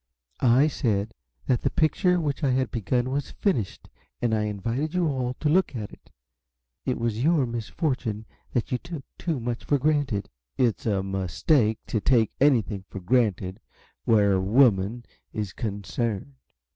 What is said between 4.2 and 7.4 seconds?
I invited you all to look at it. It was